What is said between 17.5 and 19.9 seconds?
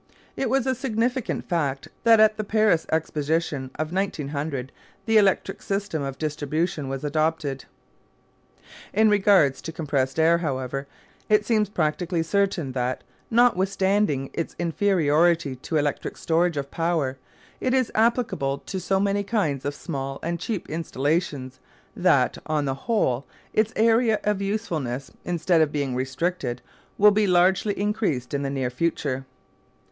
it is applicable to so many kinds of